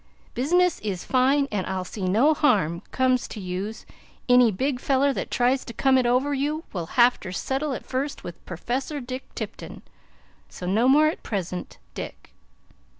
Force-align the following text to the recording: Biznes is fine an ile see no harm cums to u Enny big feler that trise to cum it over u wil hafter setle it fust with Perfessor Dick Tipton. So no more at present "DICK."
Biznes 0.33 0.79
is 0.81 1.03
fine 1.03 1.47
an 1.51 1.63
ile 1.67 1.83
see 1.83 2.05
no 2.05 2.33
harm 2.33 2.81
cums 2.91 3.27
to 3.27 3.39
u 3.39 3.71
Enny 4.27 4.49
big 4.51 4.79
feler 4.79 5.13
that 5.13 5.29
trise 5.29 5.63
to 5.65 5.73
cum 5.73 5.95
it 5.95 6.07
over 6.07 6.33
u 6.33 6.63
wil 6.73 6.87
hafter 6.97 7.29
setle 7.29 7.75
it 7.77 7.85
fust 7.85 8.23
with 8.23 8.43
Perfessor 8.47 8.99
Dick 8.99 9.25
Tipton. 9.35 9.83
So 10.49 10.65
no 10.65 10.87
more 10.89 11.05
at 11.05 11.21
present 11.21 11.77
"DICK." 11.93 12.31